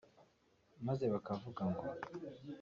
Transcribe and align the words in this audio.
Maze 0.85 1.05
bakavuga 1.13 1.63
ngo 1.71 1.85